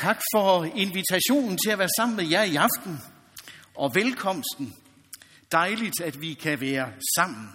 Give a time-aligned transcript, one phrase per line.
[0.00, 2.98] Tak for invitationen til at være sammen med jer i aften,
[3.74, 4.76] og velkomsten.
[5.52, 7.48] Dejligt, at vi kan være sammen.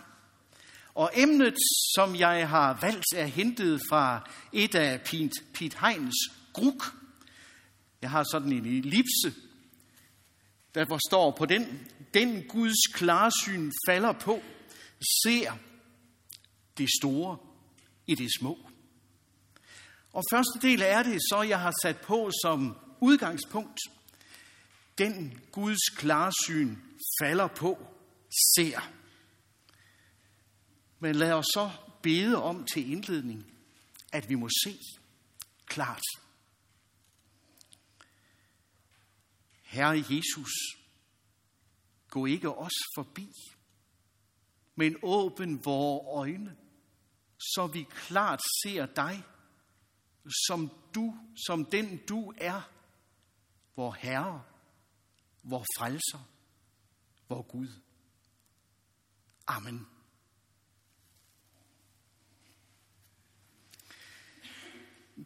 [0.94, 1.56] Og emnet,
[1.96, 5.02] som jeg har valgt, er hentet fra et af
[5.54, 6.16] Piet Heins
[6.54, 6.96] gruk.
[8.02, 9.34] Jeg har sådan en ellipse,
[10.76, 14.42] der står på den, den Guds klarsyn falder på,
[15.23, 15.52] ser
[16.78, 17.38] det store
[18.08, 18.71] i det små.
[20.14, 23.79] Og første del er det, så jeg har sat på som udgangspunkt.
[24.97, 26.75] Den Guds klarsyn
[27.21, 27.87] falder på,
[28.56, 28.92] ser.
[31.00, 31.71] Men lad os så
[32.02, 33.53] bede om til indledning,
[34.11, 34.78] at vi må se
[35.66, 36.03] klart.
[39.64, 40.52] Herre Jesus,
[42.09, 43.31] gå ikke os forbi,
[44.75, 46.56] men åbn vores øjne,
[47.38, 49.23] så vi klart ser dig
[50.48, 52.62] som du, som den du er,
[53.75, 54.44] vor Herre,
[55.44, 56.30] vor Frelser,
[57.30, 57.68] vor Gud.
[59.48, 59.88] Amen.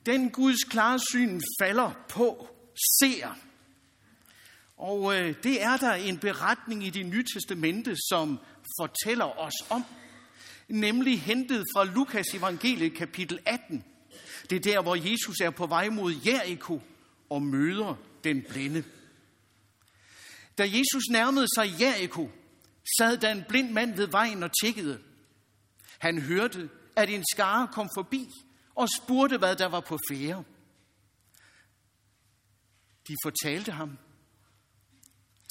[0.06, 2.47] Den Guds klarsyn falder på,
[3.00, 3.36] ser.
[4.78, 8.39] Og øh, det er der en beretning i det nye testamente, som
[8.80, 9.84] fortæller os om,
[10.67, 13.84] nemlig hentet fra Lukas evangeliet kapitel 18,
[14.49, 16.81] det er der, hvor Jesus er på vej mod Jericho
[17.29, 18.83] og møder den blinde.
[20.57, 22.29] Da Jesus nærmede sig Jericho,
[22.97, 25.01] sad der en blind mand ved vejen og tjekkede.
[25.97, 28.29] Han hørte, at en skare kom forbi
[28.75, 30.43] og spurgte, hvad der var på fære.
[33.07, 33.97] De fortalte ham,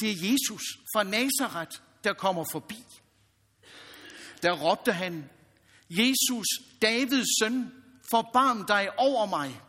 [0.00, 0.62] det er Jesus
[0.94, 2.84] fra Nazareth, der kommer forbi.
[4.42, 5.30] Der råbte han,
[5.90, 6.46] Jesus,
[6.82, 9.60] Davids søn, forbarm dig over mig.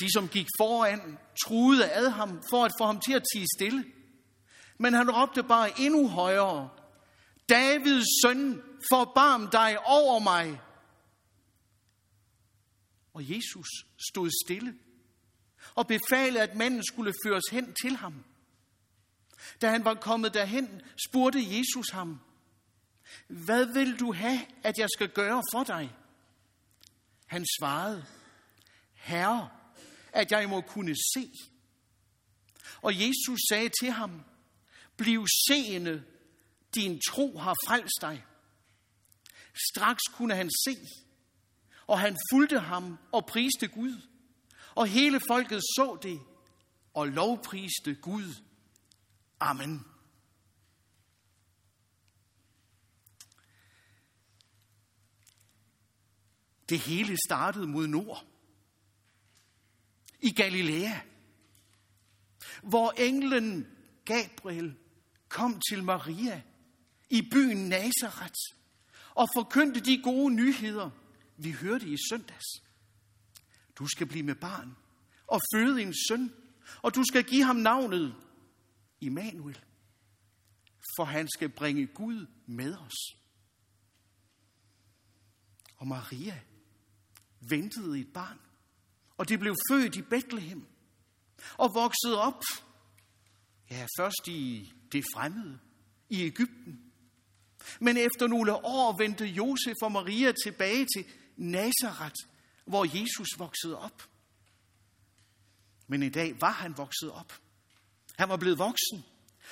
[0.00, 3.84] De, som gik foran, truede ad ham for at få ham til at tige stille.
[4.78, 6.68] Men han råbte bare endnu højere,
[7.48, 8.62] Davids søn,
[8.92, 10.60] forbarm dig over mig.
[13.14, 13.68] Og Jesus
[14.10, 14.74] stod stille
[15.74, 18.24] og befalede, at manden skulle føres hen til ham.
[19.60, 22.20] Da han var kommet derhen, spurgte Jesus ham,
[23.28, 25.92] hvad vil du have, at jeg skal gøre for dig?
[27.32, 28.06] Han svarede,
[28.92, 29.50] Herre,
[30.12, 31.32] at jeg må kunne se.
[32.82, 34.22] Og Jesus sagde til ham,
[34.96, 36.04] bliv seende,
[36.74, 38.24] din tro har frelst dig.
[39.70, 40.76] Straks kunne han se,
[41.86, 44.00] og han fulgte ham og priste Gud.
[44.74, 46.20] Og hele folket så det
[46.94, 48.34] og lovpriste Gud.
[49.40, 49.91] Amen.
[56.72, 58.26] Det hele startede mod nord.
[60.20, 61.00] I Galilea.
[62.62, 63.66] Hvor englen
[64.04, 64.76] Gabriel
[65.28, 66.42] kom til Maria
[67.10, 68.40] i byen Nazareth
[69.14, 70.90] og forkyndte de gode nyheder,
[71.36, 72.46] vi hørte i søndags.
[73.78, 74.76] Du skal blive med barn
[75.26, 76.32] og føde en søn,
[76.82, 78.14] og du skal give ham navnet
[79.00, 79.60] Immanuel,
[80.96, 83.16] for han skal bringe Gud med os.
[85.76, 86.40] Og Maria
[87.48, 88.38] ventede et barn.
[89.16, 90.66] Og det blev født i Bethlehem
[91.58, 92.42] og voksede op,
[93.70, 95.58] ja, først i det fremmede,
[96.08, 96.92] i Ægypten.
[97.80, 101.04] Men efter nogle år vendte Josef og Maria tilbage til
[101.36, 102.14] Nazareth,
[102.64, 104.02] hvor Jesus voksede op.
[105.86, 107.32] Men i dag var han vokset op.
[108.18, 109.04] Han var blevet voksen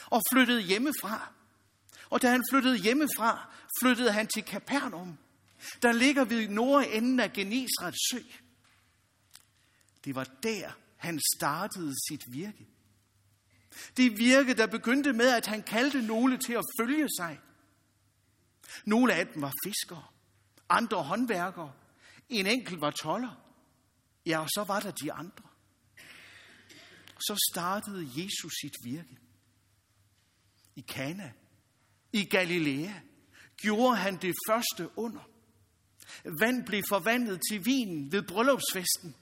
[0.07, 1.33] og flyttede hjemmefra.
[2.11, 5.19] Og da han flyttede hjemmefra, flyttede han til Kapernaum,
[5.83, 8.19] der ligger ved nordenden af Genesrets sø.
[10.05, 12.67] Det var der, han startede sit virke.
[13.97, 17.41] Det virke, der begyndte med, at han kaldte nogle til at følge sig.
[18.85, 20.07] Nogle af dem var fiskere,
[20.69, 21.73] andre håndværkere,
[22.29, 23.47] en enkelt var toller.
[24.27, 25.49] Ja, og så var der de andre.
[27.21, 29.19] Så startede Jesus sit virke.
[30.77, 31.33] I Kana,
[32.13, 32.93] i Galilea,
[33.57, 35.30] gjorde han det første under.
[36.25, 39.15] Vand blev forvandlet til vin ved bryllupsfesten.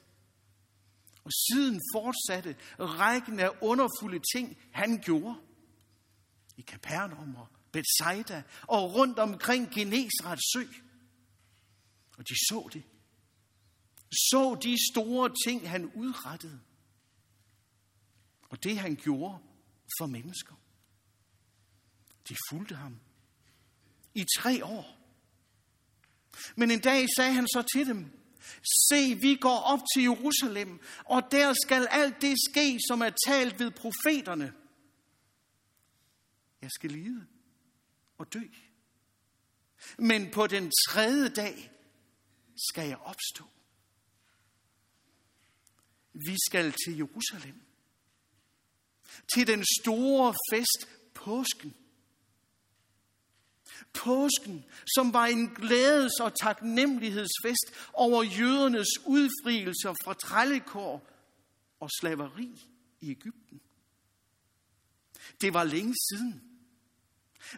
[1.24, 5.40] Og siden fortsatte rækken af underfulde ting, han gjorde.
[6.56, 10.64] I Kapernaum og Bethsaida og rundt omkring Genesrets sø.
[12.18, 12.82] Og de så det.
[14.10, 16.60] Så de store ting, han udrettede.
[18.48, 19.38] Og det, han gjorde
[19.98, 20.54] for mennesker.
[22.28, 23.00] De fulgte ham
[24.14, 24.97] i tre år.
[26.56, 28.18] Men en dag sagde han så til dem,
[28.88, 33.60] Se, vi går op til Jerusalem, og der skal alt det ske, som er talt
[33.60, 34.52] ved profeterne.
[36.62, 37.26] Jeg skal lide
[38.18, 38.42] og dø.
[39.98, 41.72] Men på den tredje dag
[42.70, 43.44] skal jeg opstå.
[46.12, 47.60] Vi skal til Jerusalem.
[49.34, 51.74] Til den store fest, påsken.
[53.92, 54.64] Påsken,
[54.96, 61.06] som var en glædes- og taknemmelighedsfest over jødernes udfrielser fra trællekår
[61.80, 62.68] og slaveri
[63.00, 63.60] i Ægypten.
[65.40, 66.42] Det var længe siden.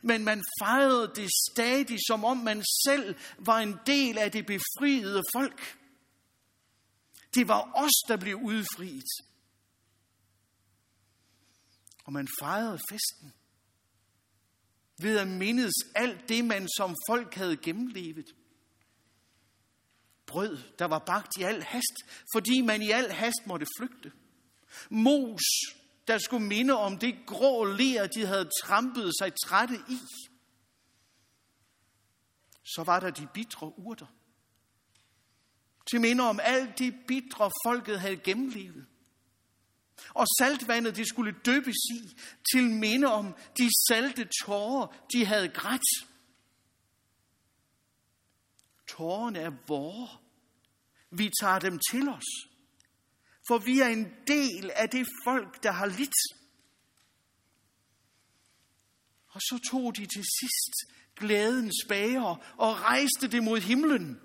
[0.02, 5.22] Men man fejrede det stadig, som om man selv var en del af det befriede
[5.32, 5.78] folk.
[7.34, 9.10] Det var os, der blev udfriet.
[12.04, 13.32] Og man fejrede festen
[15.02, 18.34] ved at mindes alt det, man som folk havde gennemlevet.
[20.26, 24.12] Brød, der var bagt i al hast, fordi man i al hast måtte flygte.
[24.90, 25.42] Mos,
[26.08, 29.98] der skulle minde om det grå ler, de havde trampet sig trætte i.
[32.64, 34.06] Så var der de bitre urter.
[35.90, 38.86] Til minde om alt det bitre, folket havde gennemlevet.
[40.14, 42.16] Og saltvandet, de skulle døbes i,
[42.52, 46.10] til minde om de salte tårer, de havde grædt.
[48.88, 50.08] Tårerne er vore.
[51.10, 52.50] Vi tager dem til os.
[53.48, 56.20] For vi er en del af det folk, der har lidt.
[59.28, 64.20] Og så tog de til sidst glædens bager og rejste det mod himlen.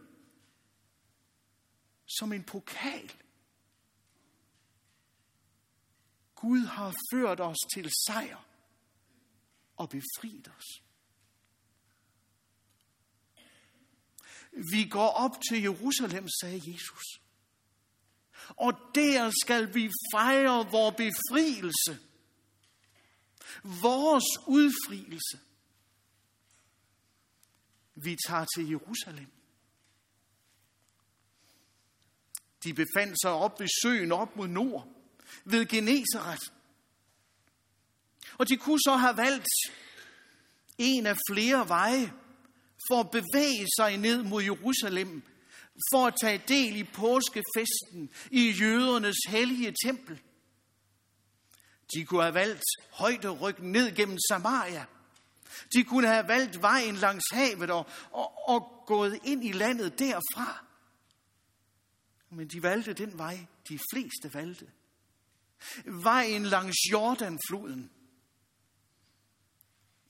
[2.08, 3.25] Som en pokal
[6.46, 8.46] Gud har ført os til sejr
[9.76, 10.82] og befriet os.
[14.72, 17.04] Vi går op til Jerusalem, sagde Jesus.
[18.50, 22.00] Og der skal vi fejre vores befrielse.
[23.64, 25.40] Vores udfrielse.
[27.96, 29.32] Vi tager til Jerusalem.
[32.64, 34.96] De befandt sig op ved søen op mod nord
[35.46, 36.52] ved Genesaret.
[38.38, 39.48] Og de kunne så have valgt
[40.78, 42.14] en af flere veje
[42.90, 45.24] for at bevæge sig ned mod Jerusalem,
[45.92, 50.22] for at tage del i påskefesten i jødernes hellige tempel.
[51.94, 54.86] De kunne have valgt højderyg ned gennem Samaria.
[55.74, 60.66] De kunne have valgt vejen langs havet og, og, og gået ind i landet derfra.
[62.30, 64.66] Men de valgte den vej, de fleste valgte.
[65.86, 67.92] Vejen langs Jordanfloden.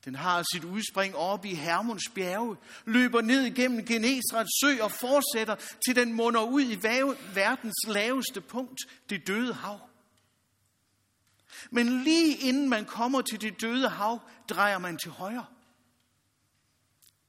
[0.05, 5.55] Den har sit udspring op i Hermons bjerge, løber ned gennem Genesrets sø og fortsætter
[5.85, 6.75] til den munder ud i
[7.33, 8.79] verdens laveste punkt,
[9.09, 9.89] det døde hav.
[11.71, 14.19] Men lige inden man kommer til det døde hav,
[14.49, 15.45] drejer man til højre.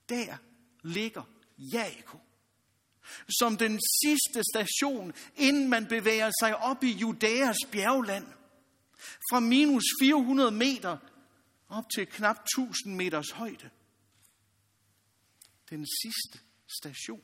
[0.08, 0.36] Der
[0.82, 1.22] ligger
[1.58, 2.18] Jericho
[3.38, 8.26] som den sidste station, inden man bevæger sig op i Judæas bjergland.
[9.30, 10.98] Fra minus 400 meter
[11.68, 13.70] op til knap 1000 meters højde.
[15.70, 16.38] Den sidste
[16.78, 17.22] station.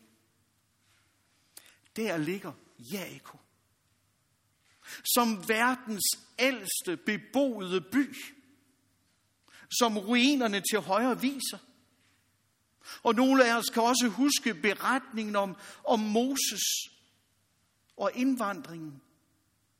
[1.97, 3.39] Der ligger Jericho.
[5.15, 6.05] Som verdens
[6.39, 8.17] ældste beboede by.
[9.79, 11.59] Som ruinerne til højre viser–
[13.03, 16.63] og nogle af os kan også huske beretningen om, om Moses
[17.97, 19.03] og indvandringen,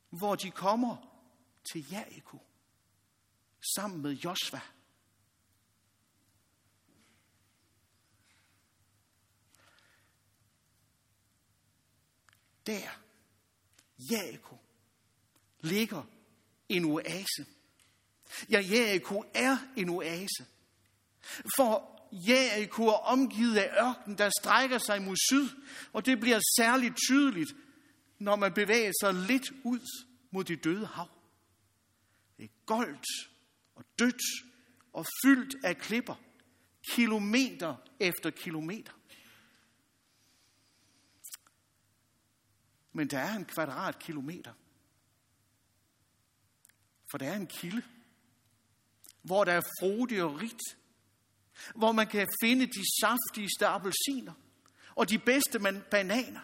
[0.09, 0.97] hvor de kommer
[1.71, 2.39] til Jericho
[3.75, 4.61] sammen med Josva.
[12.67, 12.89] Der,
[14.11, 14.57] Jericho,
[15.59, 16.03] ligger
[16.69, 17.45] en oase.
[18.49, 20.45] Ja, Jericho er en oase.
[21.57, 25.49] For Jericho er omgivet af ørken, der strækker sig mod syd,
[25.93, 27.55] og det bliver særligt tydeligt,
[28.19, 31.09] når man bevæger sig lidt ud mod det døde hav.
[32.37, 33.05] Det er goldt
[33.75, 34.21] og dødt
[34.93, 36.15] og fyldt af klipper,
[36.87, 38.91] kilometer efter kilometer.
[42.91, 44.53] Men der er en kvadratkilometer.
[47.11, 47.83] For der er en kilde,
[49.21, 50.61] hvor der er frodigt og rigt,
[51.75, 54.33] hvor man kan finde de saftigste appelsiner
[54.95, 55.59] og de bedste
[55.91, 56.41] bananer,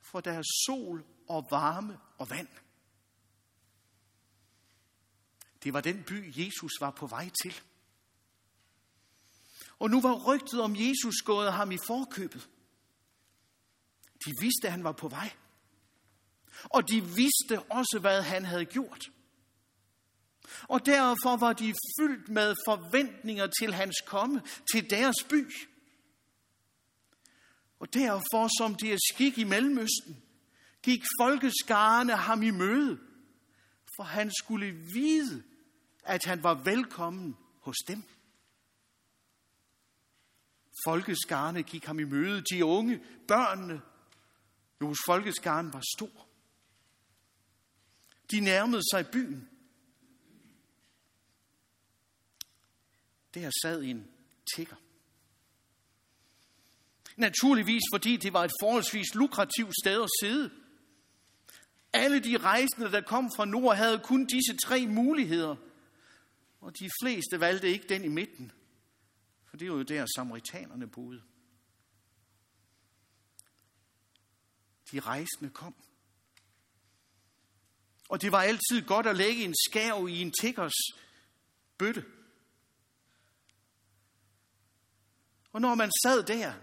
[0.00, 2.48] for der er sol og varme og vand.
[5.64, 7.60] Det var den by, Jesus var på vej til.
[9.78, 12.48] Og nu var rygtet om Jesus gået ham i forkøbet.
[14.24, 15.32] De vidste, at han var på vej.
[16.64, 19.10] Og de vidste også, hvad han havde gjort.
[20.62, 25.52] Og derfor var de fyldt med forventninger til hans komme til deres by.
[27.78, 30.22] Og derfor, som det er skik i Mellemøsten,
[30.82, 32.98] gik folkeskarne ham i møde,
[33.96, 35.42] for han skulle vide,
[36.04, 38.02] at han var velkommen hos dem.
[40.84, 43.80] Folkeskarne gik ham i møde, de unge, børnene.
[44.80, 46.28] Jo, folkeskaren var stor.
[48.30, 49.48] De nærmede sig byen.
[53.42, 54.10] Der sad en
[54.54, 54.76] tigger.
[57.16, 60.50] Naturligvis fordi det var et forholdsvis lukrativt sted at sidde.
[61.92, 65.56] Alle de rejsende, der kom fra nord, havde kun disse tre muligheder.
[66.60, 68.52] Og de fleste valgte ikke den i midten.
[69.44, 71.22] For det var jo der, samaritanerne boede.
[74.92, 75.74] De rejsende kom.
[78.08, 80.74] Og det var altid godt at lægge en skæv i en tiggers
[81.78, 82.04] bøtte.
[85.52, 86.54] Og når man sad der,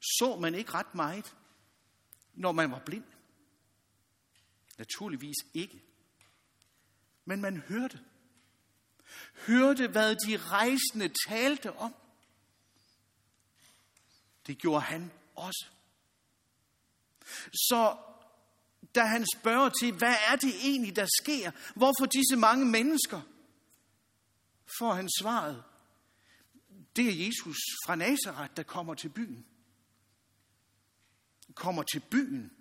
[0.00, 1.36] så man ikke ret meget,
[2.34, 3.04] når man var blind.
[4.78, 5.82] Naturligvis ikke.
[7.24, 8.00] Men man hørte.
[9.46, 11.94] Hørte, hvad de rejsende talte om.
[14.46, 15.66] Det gjorde han også.
[17.52, 17.96] Så
[18.94, 21.50] da han spørger til, hvad er det egentlig, der sker?
[21.74, 23.20] Hvorfor disse mange mennesker?
[24.78, 25.64] Får han svaret,
[26.96, 27.56] det er Jesus
[27.86, 29.46] fra Nazareth, der kommer til byen.
[31.54, 32.52] Kommer til byen.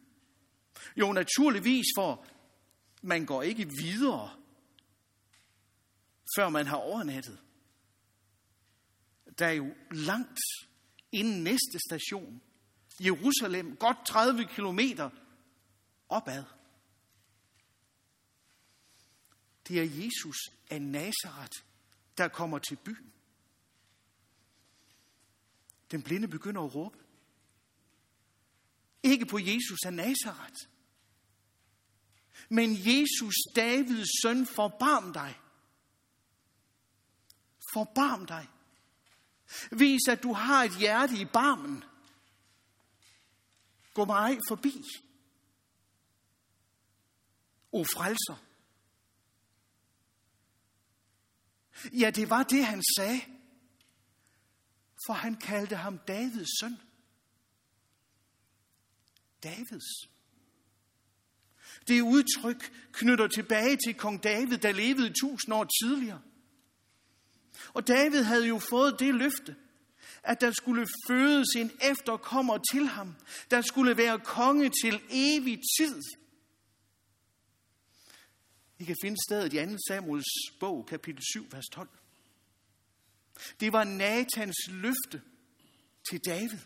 [0.98, 2.26] Jo, naturligvis, for
[3.02, 4.38] man går ikke videre,
[6.38, 7.40] før man har overnattet.
[9.40, 10.40] Der er jo langt
[11.12, 12.42] inden næste station.
[13.00, 15.10] Jerusalem, godt 30 kilometer
[16.10, 16.44] opad.
[19.68, 20.38] Det er Jesus
[20.70, 21.60] af Nazareth,
[22.18, 23.14] der kommer til byen.
[25.92, 26.98] Den blinde begynder at råbe.
[29.04, 30.68] Ikke på Jesus af Nazareth.
[32.50, 35.40] Men Jesus, Davids søn, forbarm dig.
[37.74, 38.48] Forbarm dig.
[39.72, 41.84] Vis, at du har et hjerte i barmen.
[43.94, 44.84] Gå mig forbi.
[47.72, 48.46] O frelser.
[51.94, 53.22] Ja, det var det, han sagde.
[55.06, 56.78] For han kaldte ham Davids søn.
[59.44, 60.08] Davids.
[61.88, 66.22] Det udtryk knytter tilbage til kong David, der levede tusind år tidligere.
[67.74, 69.56] Og David havde jo fået det løfte,
[70.24, 73.16] at der skulle fødes en efterkommer til ham,
[73.52, 76.02] der skulle være konge til evig tid.
[78.80, 79.78] I kan finde stedet i 2.
[79.88, 80.26] Samuels
[80.60, 81.90] bog, kapitel 7, vers 12.
[83.60, 85.22] Det var Natans løfte
[86.10, 86.60] til David.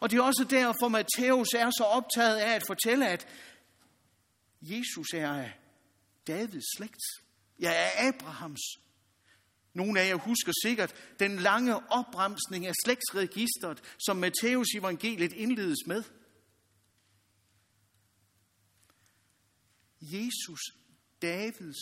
[0.00, 3.26] Og det er også derfor, Matthæus er så optaget af at fortælle, at
[4.62, 5.52] Jesus er af
[6.26, 7.02] Davids slægt.
[7.60, 8.60] Ja, er Abrahams.
[9.74, 16.02] Nogle af jer husker sikkert den lange opremsning af slægtsregistret, som Matthæus evangeliet indledes med.
[20.00, 20.60] Jesus,
[21.22, 21.76] Davids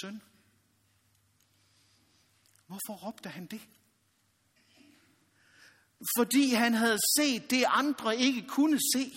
[0.00, 0.22] søn.
[2.68, 3.60] Hvorfor råbte han det?
[6.18, 9.12] Fordi han havde set det, andre ikke kunne se.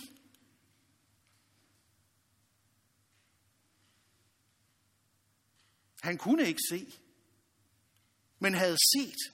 [6.02, 6.92] Han kunne ikke se,
[8.38, 9.32] men havde set.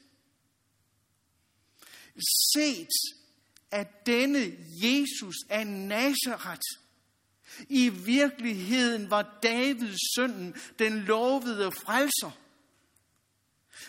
[2.54, 3.22] Set,
[3.70, 6.68] at denne Jesus af Nazareth
[7.68, 12.47] i virkeligheden var Davids søn, den lovede frelser.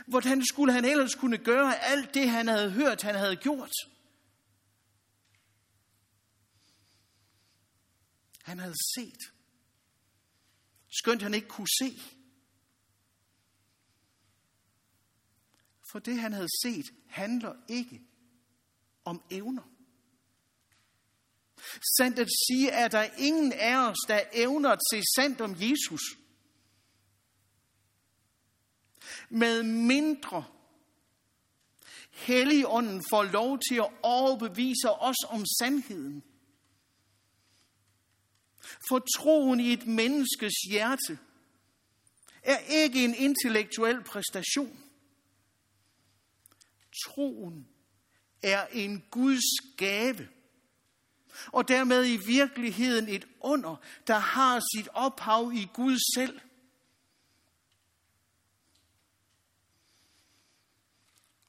[0.08, 3.74] Hvordan skulle han ellers kunne gøre alt det, han havde hørt, han havde gjort?
[8.44, 9.20] Han havde set.
[10.90, 12.00] Skønt han ikke kunne se.
[15.92, 18.02] For det, han havde set, handler ikke
[19.06, 19.64] om evner.
[21.98, 26.02] Sandt at sige, at der ingen af os, der evner at se sandt om Jesus.
[29.30, 30.46] Med mindre
[32.20, 36.24] Helligånden får lov til at overbevise os om sandheden.
[38.90, 41.20] For troen i et menneskes hjerte
[42.44, 44.80] er ikke en intellektuel præstation.
[47.06, 47.68] Troen
[48.44, 50.28] er en Guds gave,
[51.48, 53.76] og dermed i virkeligheden et under,
[54.08, 56.40] der har sit ophav i Gud selv.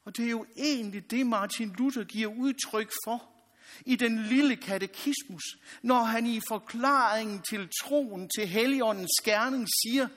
[0.05, 3.31] Og det er jo egentlig det, Martin Luther giver udtryk for
[3.85, 5.43] i den lille katekismus,
[5.81, 10.07] når han i forklaringen til troen til Helligåndens skærning siger,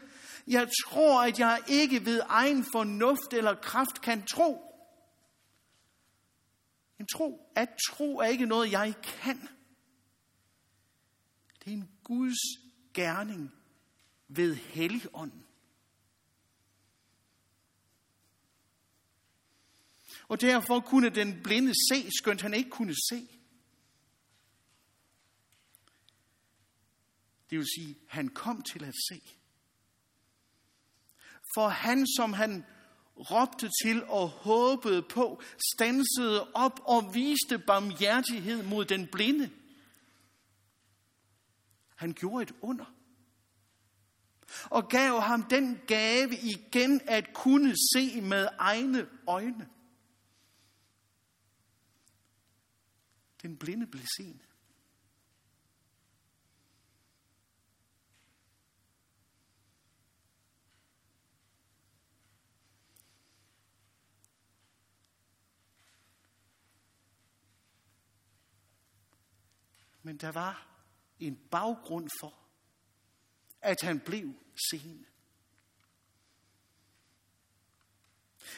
[0.46, 4.70] jeg tror, at jeg ikke ved egen fornuft eller kraft kan tro.
[7.00, 9.48] En tro, at tro er ikke noget, jeg kan.
[11.64, 12.38] Det er en Guds
[12.94, 13.52] gerning
[14.28, 15.43] ved Helligånden.
[20.28, 23.28] Og derfor kunne den blinde se, skønt han ikke kunne se.
[27.50, 29.20] Det vil sige, han kom til at se.
[31.54, 32.64] For han, som han
[33.16, 35.42] råbte til og håbede på,
[35.74, 39.50] stansede op og viste barmhjertighed mod den blinde.
[41.94, 42.84] Han gjorde et under.
[44.64, 49.68] Og gav ham den gave igen at kunne se med egne øjne.
[53.44, 54.44] Den blinde blev seende.
[70.02, 70.66] Men der var
[71.20, 72.34] en baggrund for,
[73.60, 74.34] at han blev
[74.70, 75.06] sen.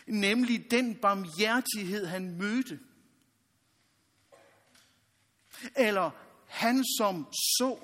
[0.06, 2.80] Nemlig den barmhjertighed, han mødte.
[5.74, 6.10] Eller
[6.46, 7.78] han, som så,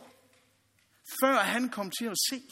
[1.20, 2.42] før han kom til at se.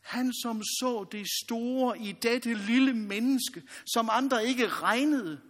[0.00, 3.62] Han, som så det store i dette lille menneske,
[3.92, 5.40] som andre ikke regnede,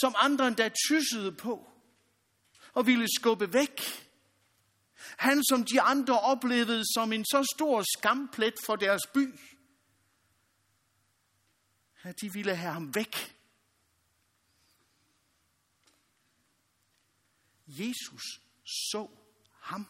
[0.00, 1.66] som andre endda tyssede på
[2.72, 3.80] og ville skubbe væk.
[5.16, 9.34] Han, som de andre oplevede som en så stor skamplet for deres by,
[12.02, 13.36] at de ville have ham væk.
[17.78, 19.08] Jesus så
[19.60, 19.86] ham.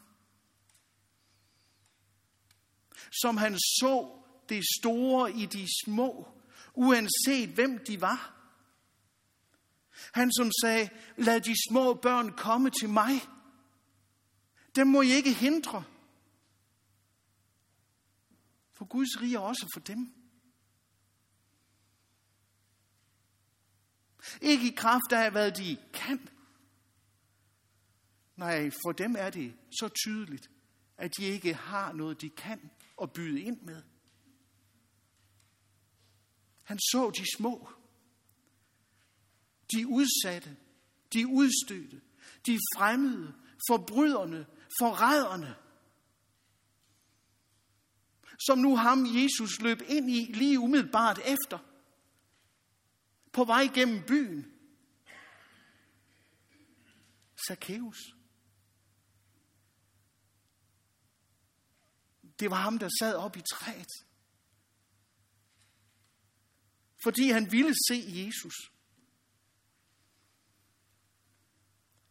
[3.23, 6.29] Som han så det store i de små,
[6.75, 8.37] uanset hvem de var.
[10.15, 13.21] Han som sagde, lad de små børn komme til mig.
[14.77, 15.85] Dem må I ikke hindre.
[18.73, 20.15] For Guds rige er også for dem.
[24.41, 26.29] Ikke i kraft af, hvad de kan.
[28.41, 30.51] Nej, for dem er det så tydeligt,
[30.97, 32.71] at de ikke har noget, de kan
[33.03, 33.83] at byde ind med.
[36.63, 37.69] Han så de små
[39.73, 40.57] de udsatte,
[41.13, 42.01] de udstødte,
[42.47, 43.35] de fremmede,
[43.71, 44.47] forbryderne,
[44.81, 45.57] forræderne,
[48.47, 51.59] som nu ham Jesus løb ind i lige umiddelbart efter,
[53.33, 54.53] på vej gennem byen.
[57.49, 58.20] Zacchaeus.
[62.41, 63.93] Det var ham, der sad op i træet.
[67.05, 68.55] Fordi han ville se Jesus.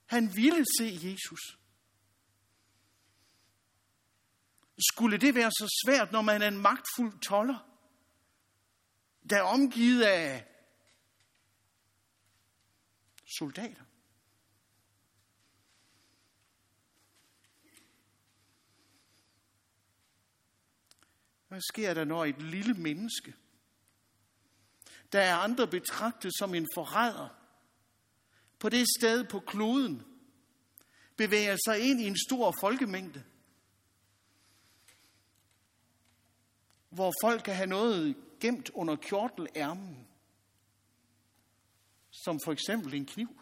[0.05, 1.39] Han ville se Jesus.
[4.89, 7.59] Skulle det være så svært, når man er en magtfuld toller,
[9.29, 10.47] der er omgivet af
[13.37, 13.88] soldater?
[21.49, 23.33] Hvad sker der, når et lille menneske,
[25.11, 27.29] der er andre betragtet som en forræder,
[28.59, 30.05] på det sted på kloden
[31.17, 33.23] bevæger sig ind i en stor folkemængde,
[36.89, 40.07] hvor folk kan have noget gemt under kjortelærmen,
[42.11, 43.41] som for eksempel en kniv.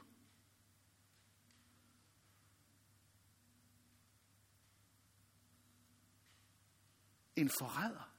[7.38, 8.14] En forræder.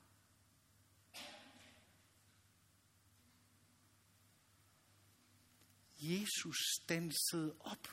[6.01, 7.89] Jesus stansede op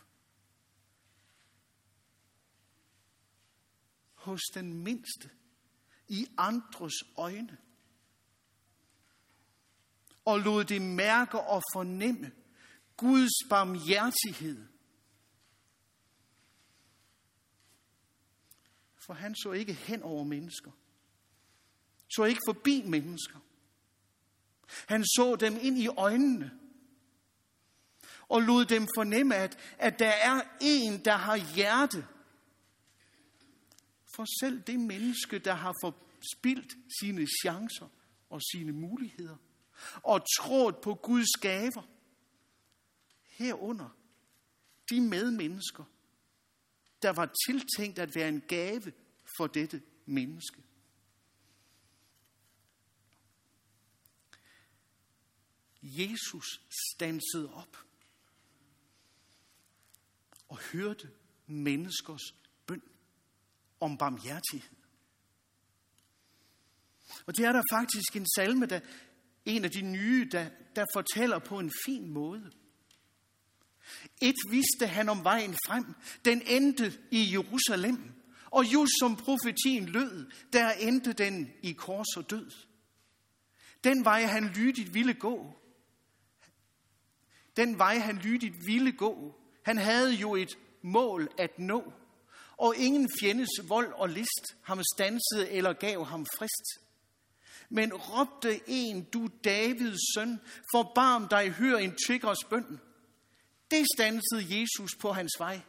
[4.14, 5.30] hos den mindste
[6.08, 7.58] i andres øjne
[10.26, 12.32] og lod det mærke og fornemme
[12.98, 14.68] Guds barmhjertighed.
[19.06, 20.72] For han så ikke hen over mennesker.
[22.10, 23.39] Så ikke forbi mennesker.
[24.88, 26.52] Han så dem ind i øjnene
[28.30, 32.08] og lod dem fornemme, at, at der er en, der har hjerte.
[34.15, 37.88] For selv det menneske, der har forspildt sine chancer
[38.30, 39.38] og sine muligheder,
[40.04, 41.89] og trådt på Guds gaver,
[43.30, 43.98] herunder
[44.89, 45.84] de medmennesker,
[47.02, 48.94] der var tiltænkt at være en gave
[49.38, 50.64] for dette menneske.
[55.86, 57.78] Jesus stansede op
[60.50, 61.10] og hørte
[61.48, 62.82] menneskers bøn
[63.80, 64.76] om barmhjertighed.
[67.26, 68.80] Og det er der faktisk en salme, der,
[69.45, 72.52] en af de nye, der, der fortæller på en fin måde.
[74.21, 75.95] Et vidste han om vejen frem.
[76.26, 78.12] Den endte i Jerusalem.
[78.45, 82.52] Og just som profetien lød, der endte den i kors og død.
[83.84, 85.64] Den vej han lydigt ville gå.
[87.58, 89.36] Den vej han lydigt ville gå.
[89.63, 91.94] Han havde jo et mål at nå.
[92.58, 96.86] Og ingen fjendes vold og list ham stansede eller gav ham frist.
[97.70, 100.39] Men råbte en, du Davids søn,
[100.72, 102.80] forbarm dig, hør en tiggers bøn.
[103.72, 105.62] Det stansede Jesus på hans vej.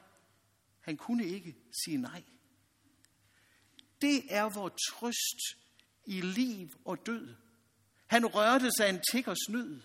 [0.80, 2.22] Han kunne ikke sige nej.
[4.00, 5.62] Det er vores trøst
[6.06, 7.34] i liv og død.
[8.06, 9.80] Han rørte sig en tiggers nød,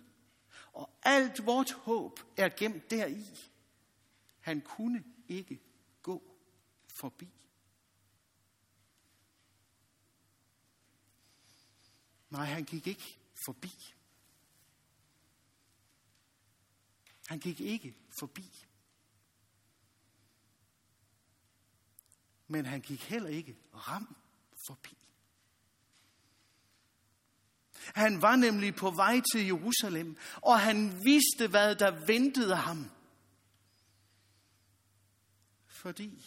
[0.74, 3.26] og alt vort håb er gemt deri.
[4.40, 5.62] Han kunne ikke
[6.02, 6.38] gå
[6.88, 7.30] forbi.
[12.30, 13.94] Nej, han gik ikke forbi.
[17.28, 18.66] Han gik ikke forbi.
[22.48, 24.16] Men han gik heller ikke ram
[24.54, 25.01] forbi.
[27.86, 32.92] Han var nemlig på vej til Jerusalem, og han vidste, hvad der ventede ham.
[35.68, 36.26] Fordi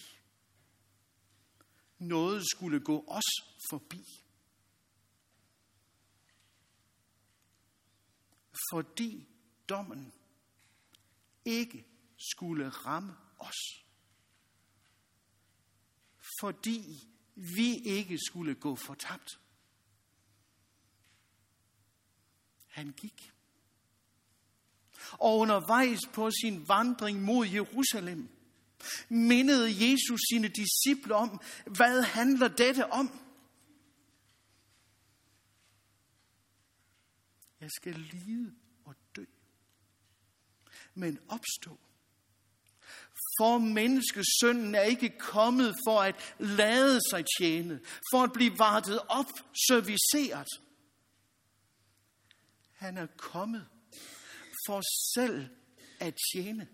[1.98, 3.30] noget skulle gå os
[3.70, 4.04] forbi.
[8.72, 9.28] Fordi
[9.68, 10.12] dommen
[11.44, 11.86] ikke
[12.18, 13.84] skulle ramme os.
[16.40, 19.40] Fordi vi ikke skulle gå fortabt.
[22.74, 23.32] Han gik.
[25.12, 28.28] Og undervejs på sin vandring mod Jerusalem,
[29.08, 33.20] mindede Jesus sine disciple om, hvad handler dette om?
[37.60, 39.24] Jeg skal lide og dø
[40.94, 41.78] men opstå.
[43.38, 47.80] For menneskesønnen er ikke kommet for at lade sig tjene,
[48.12, 49.30] for at blive vartet op,
[49.68, 50.48] serviceret.
[52.84, 53.68] Han er kommet
[54.66, 54.82] for
[55.14, 55.46] selv
[56.00, 56.68] at tjene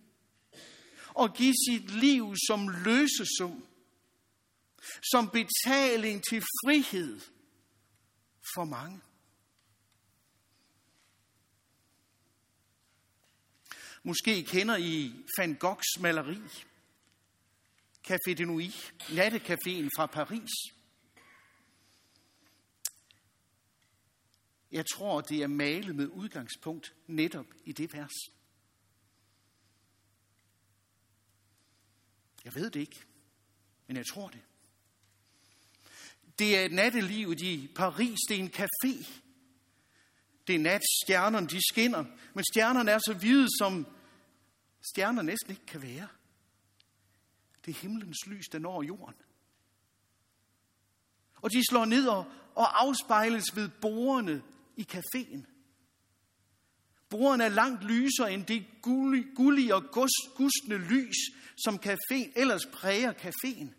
[1.09, 3.66] og give sit liv som løsesum,
[5.12, 7.20] som betaling til frihed
[8.55, 9.01] for mange.
[14.03, 16.40] Måske kender I Van Goghs maleri,
[18.09, 20.80] Café de Nuit, nattecaféen fra Paris.
[24.73, 28.13] Jeg tror, det er malet med udgangspunkt netop i det vers.
[32.45, 33.05] Jeg ved det ikke,
[33.87, 34.41] men jeg tror det.
[36.39, 38.19] Det er nattelivet i Paris.
[38.29, 39.21] Det er en café.
[40.47, 42.05] Det er nat, stjernerne de skinner,
[42.35, 43.87] men stjernerne er så hvide, som
[44.93, 46.09] stjerner næsten ikke kan være.
[47.65, 49.15] Det er himlens lys, der når jorden.
[51.35, 54.43] Og de slår ned og, og afspejles ved bordene
[54.81, 55.47] i caféen.
[57.09, 58.66] Bordene er langt lysere end det
[59.37, 59.83] gullige og
[60.37, 61.16] gustne lys,
[61.64, 63.71] som caféen ellers præger caféen.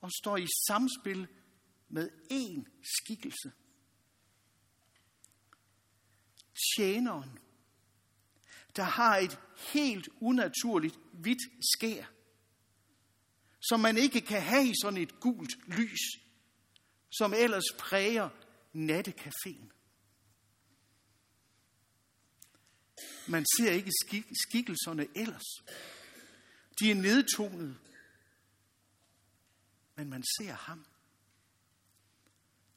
[0.00, 1.28] Og står i samspil
[1.88, 3.52] med én skikkelse.
[6.54, 7.38] Tjeneren,
[8.76, 9.40] der har et
[9.72, 11.42] helt unaturligt hvidt
[11.74, 12.04] skær,
[13.60, 16.25] som man ikke kan have i sådan et gult lys,
[17.10, 18.28] som ellers præger
[18.74, 19.72] nattecaféen.
[23.28, 25.44] Man ser ikke skik- skikkelserne ellers.
[26.80, 27.78] De er nedtonet.
[29.94, 30.86] Men man ser ham.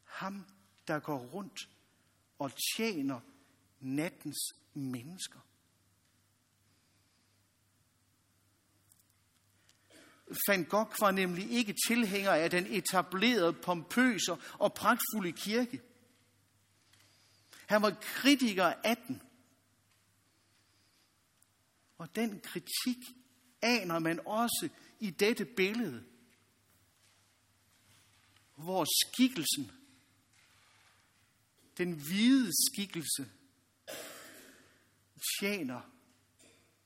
[0.04, 0.46] Ham,
[0.88, 1.70] der går rundt
[2.40, 3.20] og tjener
[3.80, 4.40] nattens
[4.74, 5.40] mennesker.
[10.48, 15.82] Van Gogh var nemlig ikke tilhænger af den etablerede, pompøse og pragtfulde kirke.
[17.66, 19.22] Han var kritiker af den.
[21.98, 22.98] Og den kritik
[23.62, 26.06] aner man også i dette billede,
[28.56, 29.72] hvor skikkelsen,
[31.78, 33.30] den hvide skikkelse,
[35.40, 35.82] tjener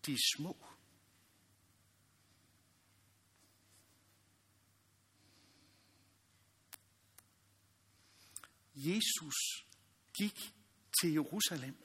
[0.06, 0.73] de små.
[8.76, 9.36] Jesus
[10.14, 10.54] gik
[11.02, 11.76] til Jerusalem.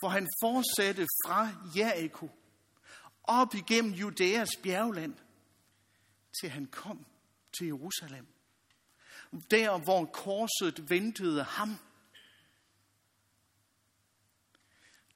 [0.00, 2.30] For han fortsatte fra Jericho
[3.22, 5.14] op igennem Judæas bjergland,
[6.40, 7.06] til han kom
[7.58, 8.26] til Jerusalem.
[9.50, 11.76] Der, hvor korset ventede ham.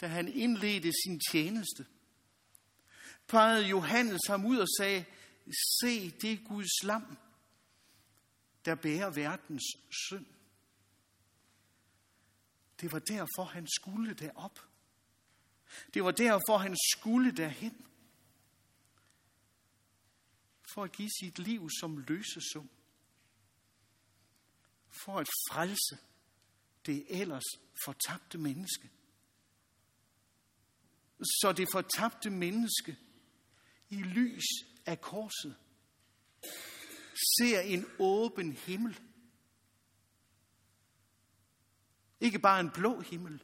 [0.01, 1.87] Da han indledte sin tjeneste,
[3.27, 5.05] pegede Johannes ham ud og sagde,
[5.81, 7.19] se det Guds lam,
[8.65, 9.77] der bærer verdens
[10.09, 10.27] synd.
[12.81, 14.59] Det var derfor, han skulle derop.
[15.95, 17.87] Det var derfor, han skulle derhen.
[20.75, 22.71] For at give sit liv som løsesum.
[25.05, 25.99] For at frelse
[26.87, 27.45] det ellers
[27.85, 28.91] fortabte menneske.
[31.21, 32.99] Så det fortabte menneske
[33.89, 34.45] i lys
[34.87, 35.57] af korset
[37.39, 39.01] ser en åben himmel.
[42.21, 43.43] Ikke bare en blå himmel,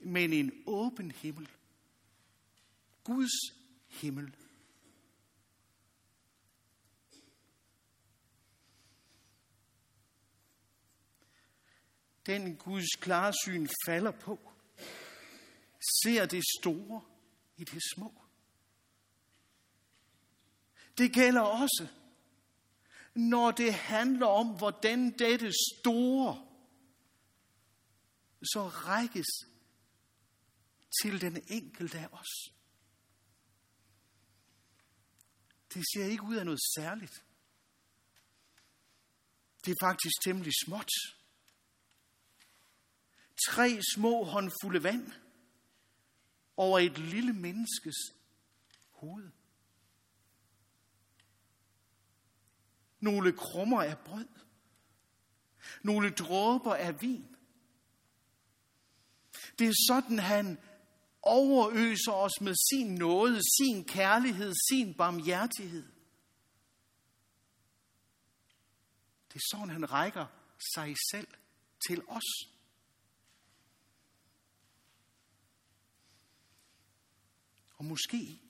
[0.00, 1.48] men en åben himmel.
[3.04, 3.54] Guds
[3.88, 4.36] himmel.
[12.26, 14.52] Den Guds klarsyn falder på,
[16.04, 17.02] ser det store
[17.56, 18.23] i det små.
[20.98, 21.88] Det gælder også,
[23.14, 26.48] når det handler om, hvordan dette store
[28.52, 29.26] så rækkes
[31.02, 32.54] til den enkelte af os.
[35.74, 37.24] Det ser ikke ud af noget særligt.
[39.64, 40.90] Det er faktisk temmelig småt.
[43.46, 45.12] Tre små håndfulde vand
[46.56, 47.96] over et lille menneskes
[48.90, 49.30] hoved.
[53.04, 54.28] Nogle krummer af brød.
[55.82, 57.36] Nogle dråber af vin.
[59.58, 60.58] Det er sådan, han
[61.22, 65.86] overøser os med sin nåde, sin kærlighed, sin barmhjertighed.
[69.28, 70.26] Det er sådan, han rækker
[70.74, 71.28] sig selv
[71.88, 72.48] til os.
[77.74, 78.40] Og måske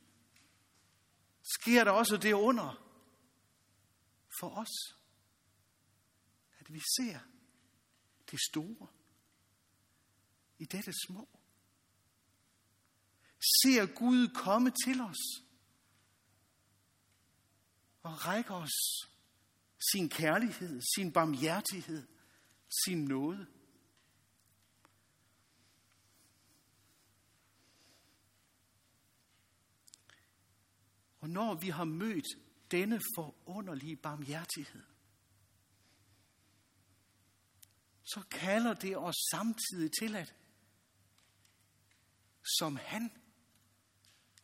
[1.42, 2.83] sker der også det under
[4.40, 4.98] for os,
[6.58, 7.18] at vi ser
[8.30, 8.88] det store
[10.58, 11.28] i dette små.
[13.40, 15.44] Ser Gud komme til os
[18.02, 19.06] og række os
[19.92, 22.08] sin kærlighed, sin barmhjertighed,
[22.84, 23.46] sin nåde.
[31.20, 32.43] Og når vi har mødt
[32.74, 34.82] denne forunderlige barmhjertighed,
[38.02, 40.34] så kalder det os samtidig til at,
[42.58, 43.10] som han,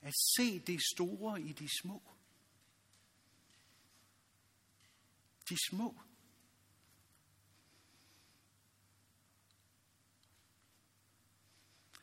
[0.01, 2.03] at se det store i de små.
[5.49, 6.01] De små.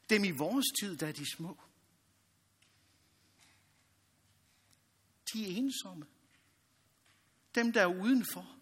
[0.09, 1.61] Dem i vores tid, der er de små.
[5.33, 6.16] De er ensomme.
[7.57, 8.57] Dem, der er udenfor.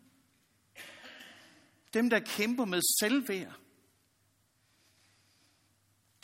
[1.93, 3.59] Dem, der kæmper med selvværd.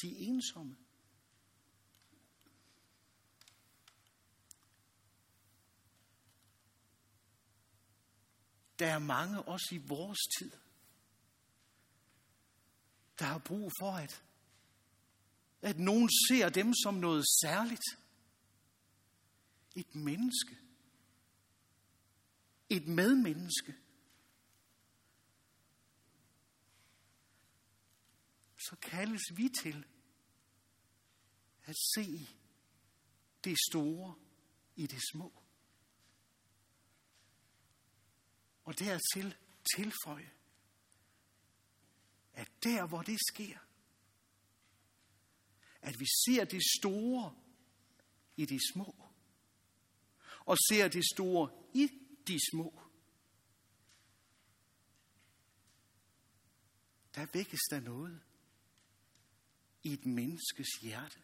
[0.01, 0.77] De er ensomme.
[8.79, 10.51] Der er mange også i vores tid,
[13.19, 14.23] der har brug for, at,
[15.61, 17.85] at nogen ser dem som noget særligt.
[19.75, 20.70] Et menneske.
[22.71, 23.75] Et medmenneske.
[28.57, 29.85] Så kaldes vi til
[31.63, 32.29] at se
[33.43, 34.15] det store
[34.75, 35.43] i det små.
[38.63, 39.35] Og dertil
[39.75, 40.31] tilføje,
[42.33, 43.57] at der hvor det sker,
[45.81, 47.35] at vi ser det store
[48.35, 48.95] i det små,
[50.45, 52.81] og ser det store i de små.
[57.15, 58.21] Der vækkes der noget.
[59.83, 61.19] i et menneskes hjerte.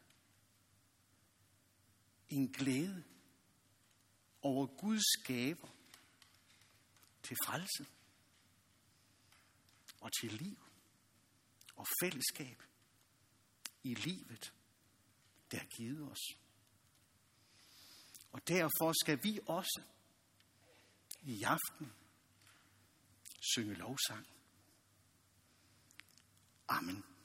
[2.29, 3.03] En glæde
[4.41, 5.75] over Guds gaver
[7.23, 7.85] til frelse
[10.01, 10.57] og til liv
[11.75, 12.63] og fællesskab
[13.83, 14.53] i livet,
[15.51, 16.37] der er givet os.
[18.31, 19.81] Og derfor skal vi også
[21.27, 21.93] i aften
[23.41, 24.25] synge lovsang.
[26.67, 27.16] Amen.